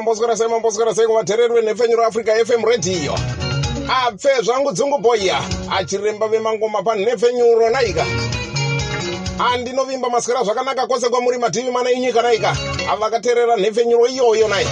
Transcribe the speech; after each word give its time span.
mamboswera 0.00 0.36
sei 0.36 0.48
mamboswera 0.48 0.94
sei 0.94 1.06
kuvateereri 1.06 1.54
venhefenyuro 1.54 2.04
africa 2.06 2.30
fm 2.46 2.64
radio. 2.64 3.14
Apfe 4.06 4.28
zvangu 4.42 4.72
dzunguboya 4.72 5.40
achiremba 5.70 6.28
vemangoma 6.28 6.82
panhefenyuro 6.82 7.70
naika. 7.70 8.06
Andinovimba 9.52 10.10
maswera 10.10 10.44
zvakanaka 10.44 10.86
kwose 10.86 11.08
kwamuri 11.08 11.38
mativi 11.38 11.70
mana 11.70 11.90
inyika 11.90 12.22
naika 12.22 12.56
avakateerera 12.92 13.56
nhefenyuro 13.56 14.06
iyoyo 14.06 14.48
nai 14.48 14.66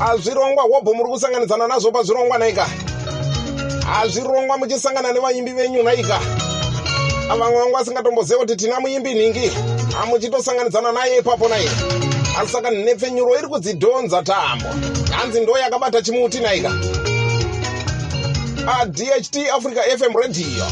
azvirongwa 0.00 0.62
hobho 0.64 0.94
muri 0.94 1.10
kusanganidzana 1.10 1.66
nazvo 1.66 1.90
pazvirongwa 1.90 2.38
naika. 2.38 2.66
Azvirongwa 4.02 4.58
muchisangana 4.58 5.12
nevaimbi 5.12 5.52
venyu 5.52 5.82
naika. 5.82 6.20
Vamwe 7.28 7.58
vangu 7.58 7.72
vasingatomboziva 7.76 8.38
kuti 8.40 8.56
tina 8.56 8.80
muimbi 8.80 9.14
nhingi 9.14 9.50
hamuchitosanganidzana 9.98 10.92
naye 10.92 11.18
ipapo 11.18 11.48
naye. 11.48 11.68
Asi 12.40 12.52
saka 12.52 12.70
nhepfenyuro 12.70 13.38
iri 13.38 13.48
kudzidhonza 13.48 14.22
tambo. 14.22 14.66
Hanzi 15.10 15.40
ndo 15.40 15.58
yakabata 15.58 16.02
chimuti 16.02 16.40
naika. 16.40 16.72
Adht 18.80 19.00
africa 19.56 19.80
fm 19.98 20.16
radio. 20.16 20.66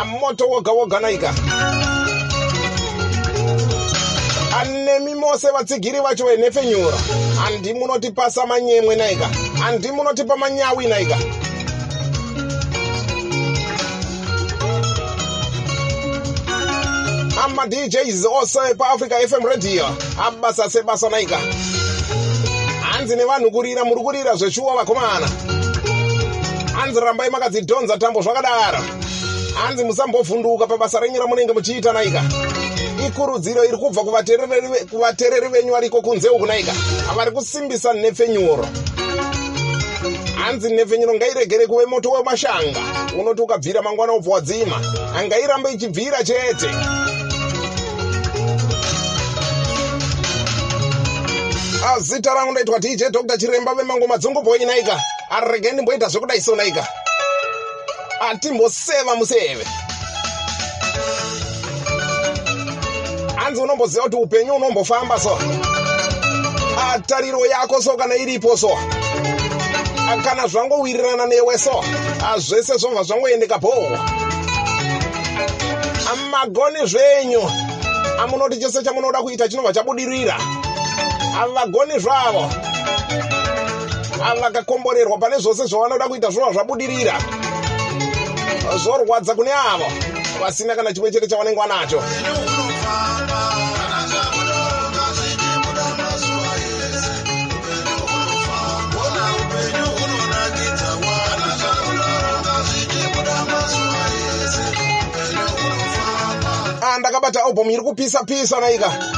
Amoto 0.00 0.46
woga 0.48 0.72
woga 0.72 1.00
naika. 1.00 1.34
Anemi 4.60 5.14
mose 5.14 5.48
vatsigiri 5.50 6.00
vacho 6.00 6.26
venhepfenyuro 6.26 6.98
handi 7.44 7.74
munotipasa 7.74 8.46
manyemwe 8.46 8.96
naika. 8.96 9.28
Handi 9.62 9.92
munotipa 9.92 10.36
manyawi 10.36 10.86
naika 10.86 11.16
amadjs 17.66 18.24
ose 18.24 18.74
paafrica 18.74 19.28
fm 19.28 19.44
radio. 19.44 19.84
Abasa 20.26 20.70
sebasa 20.70 21.08
naika. 21.10 21.38
Hanzi 22.80 23.16
nevanhu 23.16 23.50
kurira 23.50 23.84
muri 23.84 24.02
kurira 24.02 24.36
zveshuwa 24.36 24.76
vakomana. 24.76 25.28
Hanzi 26.74 27.00
rambai 27.00 27.30
makadzidhonza 27.30 27.98
tambo 27.98 28.22
zvakadaro. 28.22 28.78
Hanzi 29.54 29.84
musambovhunduka 29.84 30.66
pabasa 30.66 31.00
renyu 31.00 31.20
ramunenge 31.20 31.52
muchiita 31.52 31.92
naika. 31.92 32.22
Ikurudziro 33.06 33.64
iri 33.64 33.76
kubva 33.76 34.02
kuvateereri 34.90 35.48
venyu 35.48 35.72
variko 35.72 36.02
kunze 36.02 36.28
uku 36.28 36.46
naika. 36.46 36.72
Vari 37.16 37.30
kusimbisa 37.30 37.94
nhepfenyuro 37.94 38.66
hanzi 40.36 40.72
nhepfenyuro 40.72 41.14
ngairegere 41.14 41.66
kuve 41.66 41.86
moto 41.86 42.10
wemashanga. 42.10 42.80
Unoti 43.20 43.42
ukabvira 43.42 43.82
mangwana 43.82 44.12
ubva 44.12 44.32
wadzima. 44.32 44.80
Ngairambe 45.26 45.72
ichibvira 45.72 46.24
chete 46.24 46.70
zita 52.00 52.34
rangu 52.34 52.52
ndaitwa 52.52 52.78
dj 52.78 53.04
dr 53.10 53.38
chiremba 53.38 53.74
vemangoma 53.74 54.18
dzongobhoi 54.18 54.64
naika. 54.64 55.00
Arege 55.30 55.72
ndimboita 55.72 56.08
zvekudaiso 56.08 56.56
naika. 56.56 56.86
Atimboseva 58.20 59.16
museve. 59.16 59.66
Hanzi 63.36 63.60
unomboziva 63.60 64.02
kuti 64.04 64.16
upenyu 64.16 64.54
unombofamba 64.54 65.20
so? 65.20 65.38
Tariro 67.06 67.46
yako 67.46 67.82
so 67.82 67.96
kana 67.96 68.16
iripo 68.16 68.56
so? 68.56 68.78
Kana 70.24 70.46
zvangowirirana 70.46 71.26
newe 71.26 71.58
so? 71.58 71.84
Zvese 72.38 72.76
zvobva 72.78 73.02
zvangoendeka 73.02 73.58
bho 73.58 73.98
magoni 76.30 76.86
zvenyu. 76.86 77.42
Amunoti 78.18 78.60
chose 78.60 78.82
chamunoda 78.82 79.22
kuita 79.22 79.48
chinobva 79.48 79.72
chabudirira 79.72 80.65
havagoni 81.36 81.98
zvavo. 81.98 82.50
Vakakomborerwa 84.40 85.18
pane 85.18 85.38
zvose 85.38 85.66
zvavanoda 85.66 86.08
kuita 86.08 86.30
zvinobva 86.30 86.52
zvabudirira. 86.52 87.14
Zvorwadza 88.76 89.34
kune 89.34 89.52
avo 89.52 89.88
vasina 90.40 90.76
kana 90.76 90.92
chimwe 90.92 91.10
chete 91.10 91.28
chavanenge 91.28 91.60
vanacho. 91.60 92.02
Ndakabata 106.98 107.44
album 107.44 107.70
iri 107.70 107.82
kupisa 107.82 108.24
pisa 108.24 108.60
naika 108.60 109.15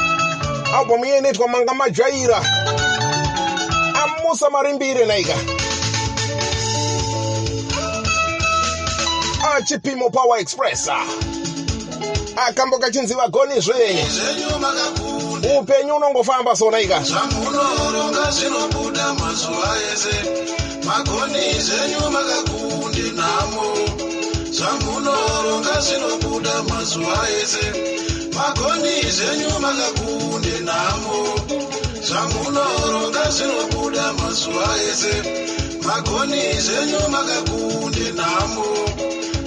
album 0.74 1.04
iye 1.04 1.18
inoitwa 1.18 1.48
manga 1.48 1.74
majaira. 1.74 2.42
Amusa 4.02 4.50
marimbire 4.50 5.06
naika. 5.06 5.34
Achipimo 9.56 10.10
power 10.10 10.40
express 10.40 10.88
akambo 12.46 12.78
kachinzi 12.78 13.14
vagoni 13.14 13.60
zvenyu 13.60 14.06
upenyu 15.58 15.96
unongofamba 15.96 16.56
so 16.56 16.70
naika. 16.70 17.02
Zvamunoronga 17.02 18.30
zvinobuda 18.30 19.14
mazuva 19.14 19.76
ese. 19.92 20.16
Magoni 20.86 21.60
zvenyu 21.60 22.10
makakunde 22.10 23.10
nhamo 23.16 23.74
zvamunoronga 24.50 25.80
zvinobuda 25.80 26.62
mazuva 26.62 27.28
ese 27.42 28.07
magoni 28.38 29.10
zvenyu 29.16 29.50
makakunde 29.60 30.60
nhamo 30.68 31.18
zvamunoronga 32.06 33.30
zvinobuda 33.30 34.12
mazuva 34.12 34.68
ese. 34.90 35.14
Magoni 35.86 36.42
zvenyu 36.60 37.00
makakunde 37.08 38.12
nhamo 38.18 38.66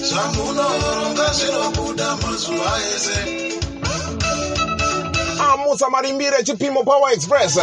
zvamunoronga 0.07 1.33
zvinobuda 1.33 2.15
mazuva 2.15 2.71
ese. 2.95 3.17
Amusa 5.53 5.89
marimbire 5.89 6.43
chipimo 6.43 6.83
power 6.83 7.13
express. 7.13 7.57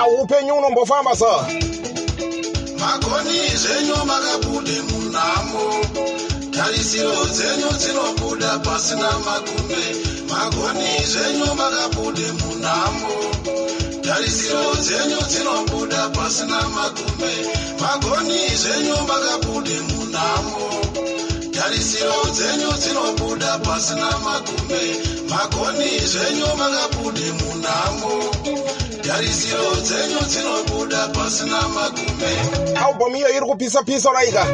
Aupenyu 0.00 0.54
unombofamba 0.54 1.16
so 1.16 1.46
magoni 2.78 3.38
zvenyu 3.62 3.96
makabude 4.04 4.82
munhamo 4.88 5.64
tarisiro 6.56 7.24
dzenyu 7.34 7.70
dzinobuda 7.80 8.58
pasina 8.64 9.10
magume 9.26 9.84
magoni 10.30 10.90
zvenyu 11.12 11.48
makabude 11.60 12.26
munhamo. 12.40 13.12
Tarisiro 14.02 14.74
dzenyu 14.84 15.20
dzinobuda 15.30 16.08
pasina 16.16 16.60
magume 16.76 17.32
magoni 17.80 18.38
zvenyu 18.62 18.96
makabude 19.08 19.76
munhamo. 19.90 20.64
Tarisiro 21.56 22.18
dzenyu 22.36 22.72
dzinobuda 22.82 23.58
pasina 23.58 24.10
magume 24.26 24.82
magoni 25.30 25.90
zvenyu 26.12 26.46
makabude 26.60 27.26
munhamo 27.40 28.33
tarisiro 29.14 29.74
dzenyu 29.82 30.20
dzinobuda 30.26 31.08
pasina 31.14 31.68
magume. 31.68 32.30
Album 32.86 33.16
iyo 33.16 33.28
iri 33.30 33.46
kupisa 33.46 33.82
pisa 33.82 34.12
raika 34.12 34.46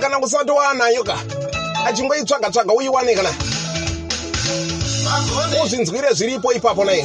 kana 0.00 0.18
kusati 0.18 0.50
wanayo 0.50 1.04
ka 1.04 1.16
achingoitsvaga 1.86 2.50
tsvaga 2.50 2.72
uiwane 2.72 3.14
kana? 3.14 3.30
Uzvinzwire 5.64 6.14
zviripo 6.14 6.52
ipapo 6.52 6.84
nai 6.84 7.02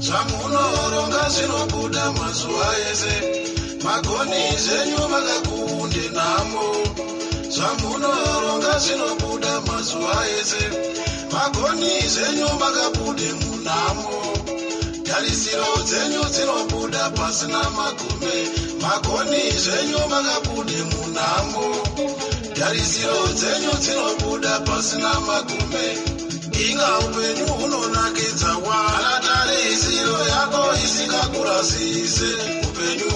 zvamunoronga 0.00 1.22
zvinobuda 1.28 2.12
mazuva 2.12 2.68
ese. 2.92 3.14
Magoni 3.84 4.42
zvenyu 4.64 5.08
makakunde 5.12 6.04
nhamo 6.16 6.66
zvamunoronga 7.48 8.78
zvinobuda 8.78 9.60
mazuva 9.60 10.16
ese. 10.40 10.62
Magoni 11.32 12.00
zvenyu 12.08 12.48
makabude 12.60 13.28
munhamo 13.40 14.25
tarisiro 15.26 15.66
dzenyu 15.86 16.22
dzinobuda 16.30 17.10
pasina 17.10 17.62
magume. 17.76 18.34
Magoni 18.82 19.42
zvenyu 19.64 19.98
makabude 20.10 20.78
munhamo 20.90 21.66
tarisiro 22.54 23.26
dzenyu 23.34 23.72
dzinobuda 23.82 24.60
pasina 24.66 25.10
magume. 25.26 25.86
Inga 26.66 26.98
upenyu 26.98 27.46
hunonakidza 27.58 28.52
kana 28.66 29.20
tarisiro 29.26 30.18
yako 30.32 30.62
isingakurasise 30.84 32.28
upenyu 32.68 33.10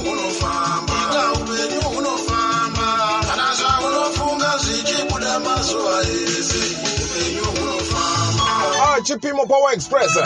chipimo 9.21 9.47
power 9.47 9.73
express. 9.73 10.17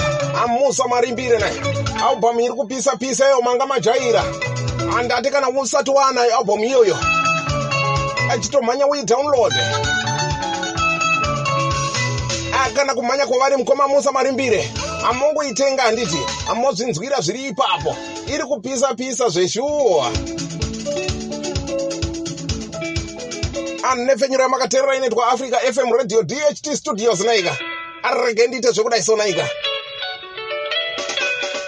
Amusa 0.45 0.89
marimbire 0.89 1.39
nai 1.39 1.59
album 2.03 2.41
iri 2.41 2.55
kupisa 2.55 2.97
pisa 2.97 3.27
iyo 3.27 3.43
manga 3.43 3.67
majaira. 3.67 4.23
Handati 4.95 5.31
kana 5.31 5.49
usati 5.49 5.91
waanayo 5.91 6.39
album 6.39 6.65
iyoyo 6.65 6.99
achitomhanya 8.31 8.87
uidownload 8.87 9.53
kana 12.75 12.95
kumhanya 12.95 13.27
kwavari 13.27 13.57
mukoma 13.57 13.89
musa 13.89 14.13
marimbire 14.13 14.71
amongoitenga 15.09 15.83
handiti 15.83 16.19
amozvinzwira 16.51 17.21
zviri 17.21 17.47
ipapo. 17.47 17.97
Iri 18.27 18.45
kupisa 18.45 18.95
pisa 18.95 19.29
zveshuwa 19.29 20.11
anefenyuro 23.91 24.43
yamakateerera 24.43 24.97
inoitwa 24.97 25.29
africa 25.29 25.57
fm 25.73 25.93
radio 25.93 26.23
dht 26.23 26.75
studios 26.75 27.21
naika 27.21 27.57
arrekendite 28.05 28.73
zvekudai 28.73 29.03
sona 29.03 29.25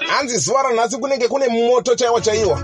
hanzi 0.09 0.39
zuva 0.39 0.63
ranhasi 0.63 0.97
kunenge 0.99 1.29
kune 1.29 1.49
moto 1.49 1.95
chaiwa 1.95 2.21
chaiwa 2.21 2.61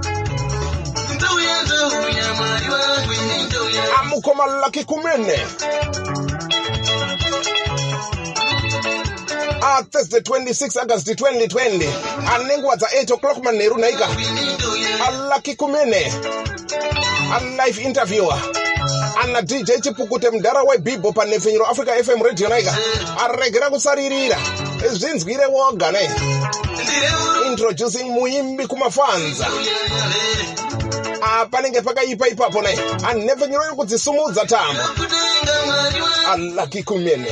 amukoma 4.01 4.47
laki 4.47 4.85
kumene 4.85 5.47
athursday 9.63 10.21
26 10.21 10.81
august 10.81 11.09
2020 11.09 11.89
anenguva 12.35 12.75
dza8 12.75 13.15
o'clock 13.15 13.45
manheru 13.45 13.79
naika 13.79 14.09
alaki 15.09 15.57
kumene 15.57 16.13
alife 17.33 17.83
interviewer. 17.83 18.39
Ana 19.17 19.43
dj 19.43 19.81
chipukute 19.81 20.31
mudhara 20.31 20.63
webibo 20.63 21.13
panhefenyuro 21.13 21.67
africa 21.67 22.05
fm 22.05 22.23
radio 22.23 22.49
naika. 22.49 22.77
Aregera 23.25 23.71
kusaririra. 23.71 24.39
Zvinzwire 24.93 25.47
woga 25.47 25.93
ne? 25.93 26.11
Introducing 27.47 28.05
muimbi 28.11 28.67
kumafanza. 28.67 29.47
Apa 31.23 31.47
panenge 31.47 31.81
pakaipa 31.81 32.29
ipapo 32.29 32.63
ne? 32.63 32.79
Anhefenyuro 33.09 33.65
yekudzisumudza 33.65 34.47
tambo 34.47 34.83
kudenga 34.83 35.67
mwari 35.67 36.01
wangu 36.01 36.53
alaki 36.53 36.83
kumene 36.83 37.27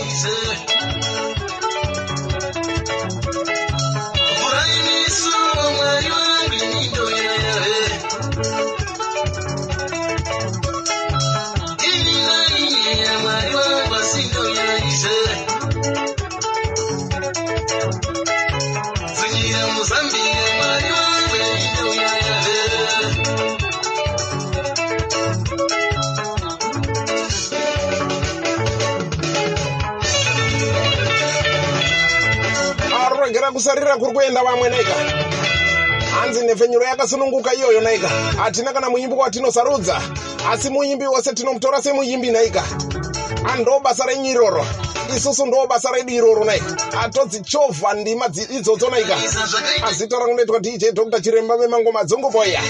arongera 33.50 33.52
kusarira 33.52 33.97
kuri 33.97 34.12
kuenda 34.12 34.43
vamwe 34.44 34.69
naika 34.69 34.94
hanzi 36.20 36.44
nhefenyuro 36.44 36.85
yakasununguka 36.87 37.55
iyoyo 37.55 37.81
naika 37.81 38.08
hatina 38.08 38.73
kana 38.73 38.91
muimbi 38.91 39.17
watinosarudza 39.17 40.00
asi 40.52 40.70
muimbi 40.70 41.06
wose 41.06 41.32
tinomutora 41.35 41.82
semuimbi 41.82 42.31
naika 42.31 42.62
ando 43.44 43.81
basa 43.81 44.06
renyiroro 44.06 44.66
isusu 45.16 45.46
ndo 45.46 45.66
basa 45.66 45.90
redu 45.90 46.12
iroro 46.12 46.44
naika 46.44 47.00
atodzichovha 47.00 47.94
ndima 47.94 48.26
idzodzo 48.26 48.90
naika. 48.90 49.16
Azita 49.82 50.19
rangu 50.19 50.34
noitwa 50.34 50.60
dj 50.60 50.90
dr 50.92 51.20
chiremba 51.20 51.56
dzinoyerera 51.56 52.62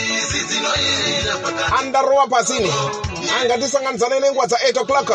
pakati 1.42 1.74
andarowa 1.80 2.26
pasini. 2.26 2.72
Angatisanganisane 3.40 4.20
nenguva 4.20 4.46
dza8 4.46 4.80
o'clock. 4.80 5.10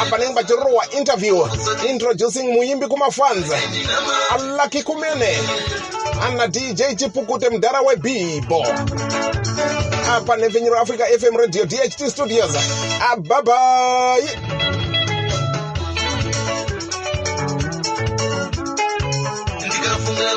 Apa 0.00 0.18
nenguva 0.18 0.44
chirowa 0.44 0.86
interview. 0.98 1.48
Introducing 1.88 2.52
muimbi 2.52 2.86
kumafanza 2.86 3.58
alaki 4.30 4.82
kumene. 4.82 5.38
Ana 6.26 6.48
dj 6.48 6.82
chipukute 6.96 7.48
mudhara 7.48 7.80
webibo 7.80 8.66
apa 10.16 10.36
nhefenyuro 10.36 10.78
africa 10.78 11.04
fm 11.20 11.36
radio 11.36 11.64
dht 11.64 12.08
studios. 12.10 12.50
Ababai 13.12 14.22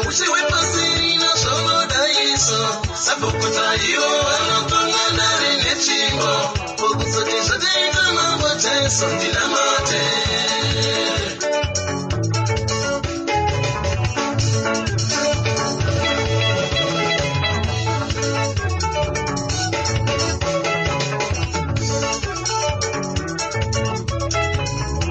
uchi 0.07 0.25
wepasirina 0.33 1.29
zvaunodaiso 1.41 2.59
sabhukuta 3.03 3.65
ivo 3.91 4.09
vanotonga 4.27 5.03
ndari 5.13 5.51
nechingo 5.63 6.33
pokuzoti 6.79 7.37
zvateita 7.47 8.03
mambo 8.15 8.49
jesu 8.63 9.05
ndinamate 9.15 10.01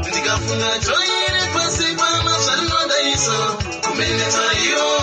ndikafunga 0.09 0.71
joire 0.85 1.43
pasi 1.55 1.87
pama 1.99 2.33
zvarinodaiso 2.45 3.39
In 4.01 4.17
the 4.17 4.31
time 4.31 4.57
you. 4.63 4.98